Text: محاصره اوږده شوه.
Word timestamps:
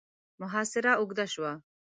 محاصره 0.41 0.91
اوږده 0.99 1.25
شوه. 1.33 1.51